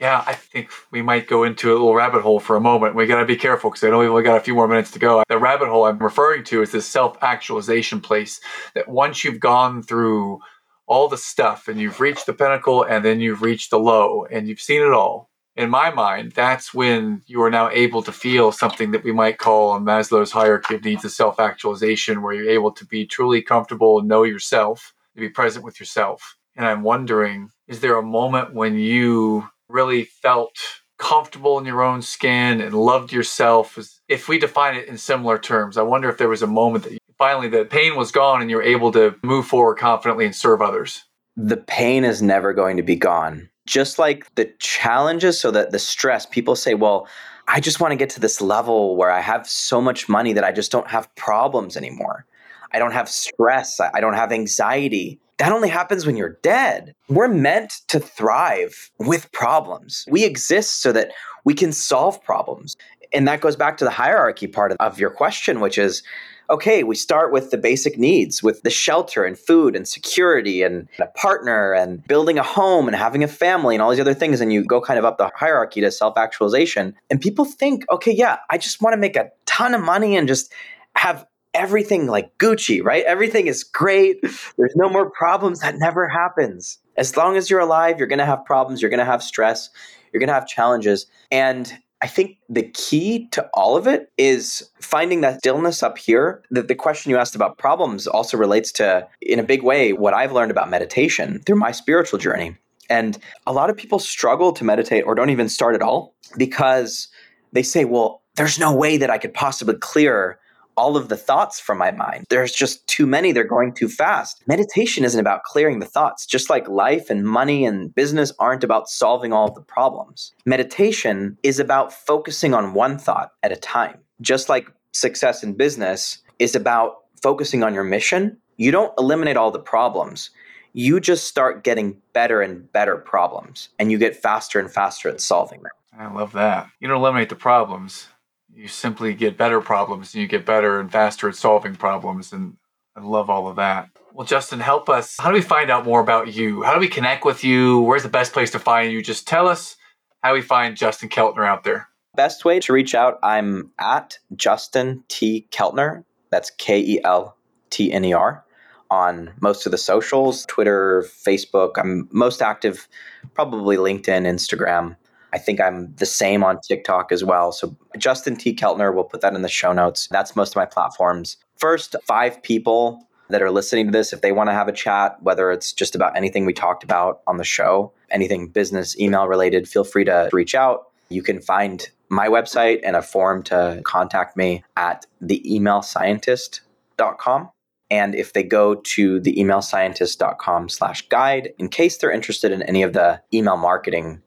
[0.01, 2.95] Yeah, I think we might go into a little rabbit hole for a moment.
[2.95, 4.89] We got to be careful because I know we've only got a few more minutes
[4.91, 5.21] to go.
[5.29, 8.41] The rabbit hole I'm referring to is this self actualization place
[8.73, 10.39] that once you've gone through
[10.87, 14.47] all the stuff and you've reached the pinnacle and then you've reached the low and
[14.47, 18.51] you've seen it all, in my mind, that's when you are now able to feel
[18.51, 22.71] something that we might call Maslow's hierarchy of needs of self actualization, where you're able
[22.71, 26.37] to be truly comfortable and know yourself, to be present with yourself.
[26.55, 30.55] And I'm wondering, is there a moment when you really felt
[30.97, 35.75] comfortable in your own skin and loved yourself if we define it in similar terms
[35.75, 38.49] i wonder if there was a moment that you, finally the pain was gone and
[38.49, 41.03] you're able to move forward confidently and serve others.
[41.37, 43.47] The pain is never going to be gone.
[43.67, 47.07] Just like the challenges so that the stress people say well
[47.47, 50.43] i just want to get to this level where i have so much money that
[50.43, 52.25] i just don't have problems anymore.
[52.73, 53.79] I don't have stress.
[53.79, 56.93] I don't have anxiety that only happens when you're dead.
[57.09, 60.05] We're meant to thrive with problems.
[60.07, 61.13] We exist so that
[61.45, 62.77] we can solve problems.
[63.11, 66.03] And that goes back to the hierarchy part of your question, which is
[66.51, 70.87] okay, we start with the basic needs, with the shelter and food and security and
[70.99, 74.41] a partner and building a home and having a family and all these other things.
[74.41, 76.93] And you go kind of up the hierarchy to self actualization.
[77.09, 80.27] And people think, okay, yeah, I just want to make a ton of money and
[80.27, 80.53] just
[80.95, 83.03] have everything like Gucci, right?
[83.05, 84.21] Everything is great.
[84.57, 85.59] There's no more problems.
[85.59, 86.79] That never happens.
[86.97, 88.81] As long as you're alive, you're going to have problems.
[88.81, 89.69] You're going to have stress.
[90.11, 91.05] You're going to have challenges.
[91.31, 96.41] And I think the key to all of it is finding that stillness up here.
[96.49, 100.13] The, the question you asked about problems also relates to, in a big way, what
[100.13, 102.57] I've learned about meditation through my spiritual journey.
[102.89, 107.07] And a lot of people struggle to meditate or don't even start at all because
[107.53, 110.39] they say, well, there's no way that I could possibly clear
[110.77, 112.25] all of the thoughts from my mind.
[112.29, 114.41] There's just too many, they're going too fast.
[114.47, 118.89] Meditation isn't about clearing the thoughts, just like life and money and business aren't about
[118.89, 120.33] solving all of the problems.
[120.45, 123.97] Meditation is about focusing on one thought at a time.
[124.21, 129.51] Just like success in business is about focusing on your mission, you don't eliminate all
[129.51, 130.29] the problems.
[130.73, 135.19] You just start getting better and better problems, and you get faster and faster at
[135.19, 135.71] solving them.
[135.97, 136.67] I love that.
[136.79, 138.07] You don't eliminate the problems
[138.53, 142.33] you simply get better problems and you get better and faster at solving problems.
[142.33, 142.57] And
[142.95, 143.89] I love all of that.
[144.13, 145.15] Well, Justin, help us.
[145.19, 146.63] How do we find out more about you?
[146.63, 147.81] How do we connect with you?
[147.81, 149.01] Where's the best place to find you?
[149.01, 149.77] Just tell us
[150.21, 151.87] how we find Justin Keltner out there.
[152.15, 155.47] Best way to reach out, I'm at Justin T.
[155.49, 156.03] Keltner.
[156.29, 157.37] That's K E L
[157.69, 158.43] T N E R
[158.89, 161.71] on most of the socials Twitter, Facebook.
[161.77, 162.89] I'm most active,
[163.33, 164.97] probably LinkedIn, Instagram.
[165.33, 167.51] I think I'm the same on TikTok as well.
[167.51, 168.55] So Justin T.
[168.55, 170.07] Keltner, we'll put that in the show notes.
[170.11, 171.37] That's most of my platforms.
[171.57, 175.17] First, five people that are listening to this, if they want to have a chat,
[175.21, 179.67] whether it's just about anything we talked about on the show, anything business, email related,
[179.67, 180.89] feel free to reach out.
[181.09, 187.49] You can find my website and a form to contact me at theemailscientist.com.
[187.89, 192.83] And if they go to the emailscientist.com slash guide, in case they're interested in any
[192.83, 194.21] of the email marketing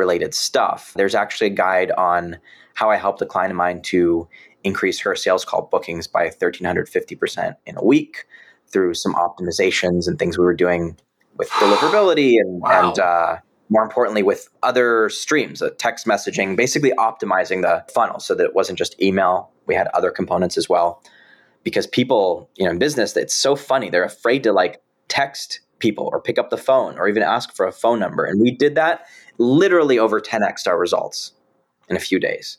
[0.00, 0.92] related stuff.
[0.96, 2.38] There's actually a guide on
[2.74, 4.26] how I helped a client of mine to
[4.64, 8.24] increase her sales call bookings by 1350% in a week
[8.72, 10.96] through some optimizations and things we were doing
[11.36, 12.88] with deliverability and, wow.
[12.88, 13.36] and uh,
[13.68, 18.54] more importantly with other streams uh, text messaging basically optimizing the funnel so that it
[18.54, 21.02] wasn't just email we had other components as well
[21.62, 26.08] because people you know in business it's so funny they're afraid to like text people
[26.12, 28.24] or pick up the phone or even ask for a phone number.
[28.24, 29.06] And we did that
[29.40, 31.32] literally over 10x our results
[31.88, 32.58] in a few days.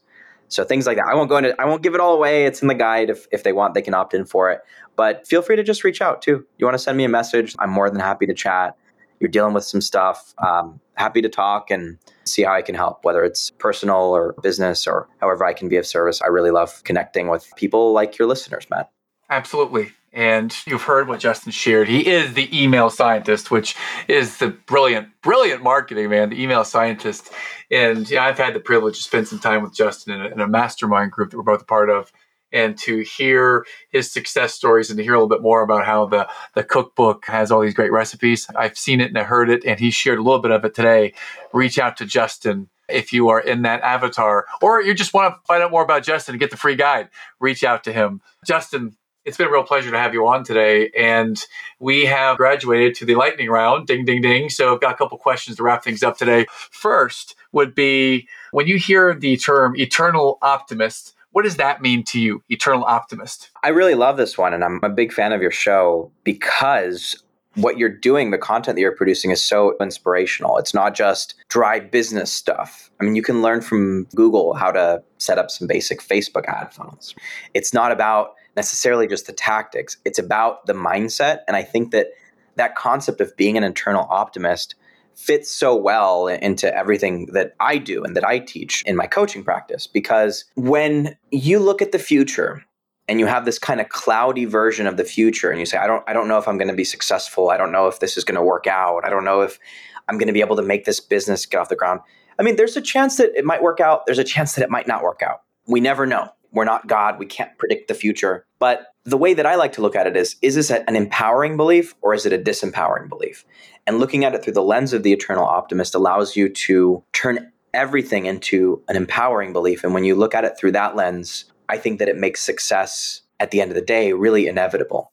[0.50, 1.06] So things like that.
[1.06, 2.44] I won't go into I won't give it all away.
[2.44, 3.10] It's in the guide.
[3.10, 4.60] If if they want, they can opt in for it.
[4.98, 6.46] But feel free to just reach out too.
[6.58, 8.76] You want to send me a message, I'm more than happy to chat.
[9.22, 10.34] You're dealing with some stuff.
[10.40, 14.88] Um, happy to talk and see how I can help, whether it's personal or business
[14.88, 16.22] or however I can be of service.
[16.22, 18.92] I really love connecting with people like your listeners, Matt.
[19.30, 19.92] Absolutely.
[20.14, 21.88] And you've heard what Justin shared.
[21.88, 23.76] He is the email scientist, which
[24.10, 27.32] is the brilliant, brilliant marketing, man, the email scientist.
[27.70, 30.40] And yeah, I've had the privilege to spend some time with Justin in a, in
[30.42, 32.12] a mastermind group that we're both a part of
[32.52, 36.06] and to hear his success stories and to hear a little bit more about how
[36.06, 38.48] the, the cookbook has all these great recipes.
[38.56, 40.76] I've seen it and I heard it, and he shared a little bit of it
[40.76, 41.14] today.
[41.54, 45.40] Reach out to Justin if you are in that avatar, or you just want to
[45.48, 47.08] find out more about Justin and get the free guide.
[47.40, 48.22] Reach out to him.
[48.46, 50.90] Justin, it's been a real pleasure to have you on today.
[50.98, 51.40] And
[51.80, 53.88] we have graduated to the lightning round.
[53.88, 54.50] Ding, ding, ding.
[54.50, 56.46] So I've got a couple questions to wrap things up today.
[56.50, 62.20] First would be when you hear the term eternal optimist, what does that mean to
[62.20, 63.52] you, eternal optimist?
[63.64, 64.54] I really love this one.
[64.54, 67.22] And I'm a big fan of your show because
[67.56, 70.58] what you're doing, the content that you're producing is so inspirational.
[70.58, 72.90] It's not just dry business stuff.
[73.00, 76.74] I mean, you can learn from Google how to set up some basic Facebook ad
[76.74, 77.14] funnels.
[77.54, 79.98] It's not about necessarily just the tactics.
[80.06, 81.40] It's about the mindset.
[81.48, 82.08] And I think that
[82.56, 84.76] that concept of being an eternal optimist
[85.16, 89.44] fits so well into everything that I do and that I teach in my coaching
[89.44, 89.88] practice.
[89.88, 92.64] Because when you look at the future
[93.08, 95.88] and you have this kind of cloudy version of the future and you say, I
[95.88, 97.50] don't, I don't know if I'm going to be successful.
[97.50, 99.06] I don't know if this is going to work out.
[99.06, 99.60] I don't know if
[100.08, 102.02] I'm going to be able to make this business get off the ground.
[102.40, 104.06] I mean, there's a chance that it might work out.
[104.06, 105.42] There's a chance that it might not work out.
[105.68, 106.30] We never know.
[106.52, 107.20] We're not God.
[107.20, 108.46] We can't predict the future.
[108.60, 111.58] But the way that I like to look at it is is this an empowering
[111.58, 113.46] belief or is it a disempowering belief?
[113.88, 117.52] And looking at it through the lens of the eternal optimist allows you to turn
[117.74, 119.84] everything into an empowering belief.
[119.84, 123.22] And when you look at it through that lens, I think that it makes success
[123.40, 125.12] at the end of the day really inevitable.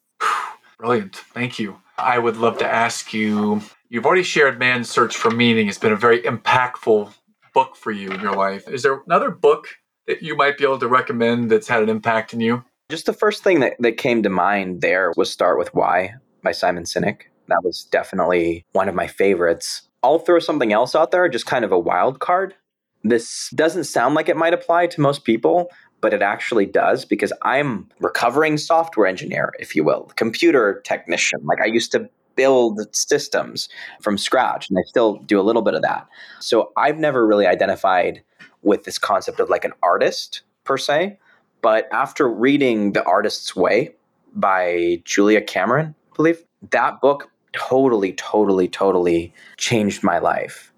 [0.77, 1.15] Brilliant.
[1.15, 1.77] Thank you.
[1.97, 5.67] I would love to ask you you've already shared Man's Search for Meaning.
[5.67, 7.11] It's been a very impactful
[7.53, 8.69] book for you in your life.
[8.69, 9.67] Is there another book
[10.09, 12.65] that you might be able to recommend that's had an impact in you?
[12.89, 16.51] Just the first thing that, that came to mind there was Start with Why by
[16.51, 17.21] Simon Sinek.
[17.47, 19.83] That was definitely one of my favorites.
[20.01, 22.55] I'll throw something else out there, just kind of a wild card.
[23.03, 25.69] This doesn't sound like it might apply to most people,
[26.01, 31.39] but it actually does because I'm recovering software engineer, if you will, computer technician.
[31.43, 33.69] Like I used to build systems
[34.01, 36.07] from scratch and I still do a little bit of that.
[36.39, 38.23] So I've never really identified
[38.61, 41.17] with this concept of like an artist per se.
[41.61, 43.93] But after reading The Artist's Way
[44.33, 50.73] by Julia Cameron, I believe, that book totally, totally, totally changed my life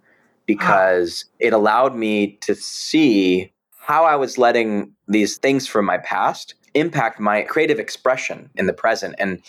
[0.46, 1.48] because wow.
[1.48, 7.20] it allowed me to see how I was letting these things from my past impact
[7.20, 9.16] my creative expression in the present.
[9.20, 9.42] And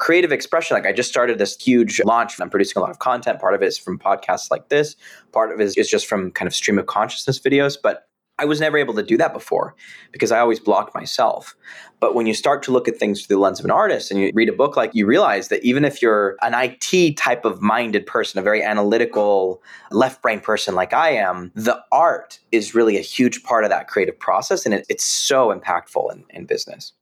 [0.00, 2.40] creative expression, like I just started this huge launch.
[2.40, 3.38] I'm producing a lot of content.
[3.38, 4.96] Part of it is from podcasts like this,
[5.30, 7.76] part of it is just from kind of stream of consciousness videos.
[7.80, 9.74] But I was never able to do that before
[10.12, 11.54] because I always blocked myself.
[12.00, 14.18] But when you start to look at things through the lens of an artist and
[14.18, 17.60] you read a book like you realize that even if you're an IT type of
[17.60, 22.96] minded person, a very analytical left brain person like I am, the art is really
[22.96, 26.94] a huge part of that creative process and it, it's so impactful in, in business.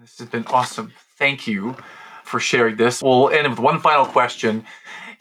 [0.00, 0.92] This has been awesome.
[1.18, 1.76] Thank you
[2.24, 3.02] for sharing this.
[3.02, 4.64] We'll end with one final question.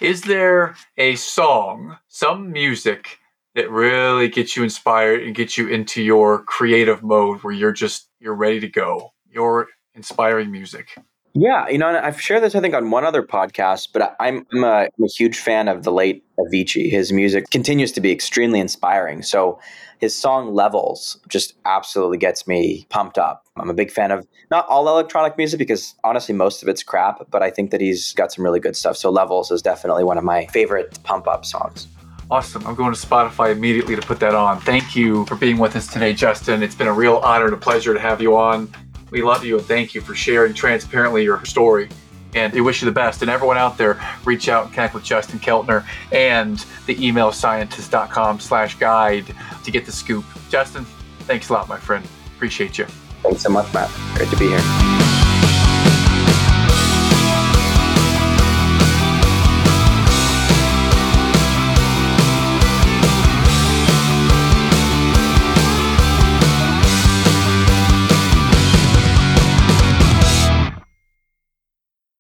[0.02, 3.20] Is there a song, some music
[3.56, 8.08] that really gets you inspired and gets you into your creative mode where you're just
[8.22, 10.96] you're ready to go your inspiring music
[11.34, 14.64] yeah you know i've shared this i think on one other podcast but i'm, I'm,
[14.64, 18.60] a, I'm a huge fan of the late avicii his music continues to be extremely
[18.60, 19.60] inspiring so
[20.00, 24.68] his song levels just absolutely gets me pumped up i'm a big fan of not
[24.68, 28.32] all electronic music because honestly most of it's crap but i think that he's got
[28.32, 31.88] some really good stuff so levels is definitely one of my favorite pump up songs
[32.32, 32.66] Awesome.
[32.68, 34.60] I'm going to Spotify immediately to put that on.
[34.60, 36.62] Thank you for being with us today, Justin.
[36.62, 38.72] It's been a real honor and a pleasure to have you on.
[39.12, 41.90] We love you and thank you for sharing transparently your story.
[42.36, 43.22] And we wish you the best.
[43.22, 48.40] And everyone out there, reach out and connect with Justin Keltner and the email scientist.com
[48.40, 49.26] slash guide
[49.64, 50.26] to get the scoop.
[50.50, 50.86] Justin,
[51.22, 52.06] thanks a lot, my friend.
[52.36, 52.86] Appreciate you.
[53.24, 53.90] Thanks so much, Matt.
[54.16, 55.29] Great to be here.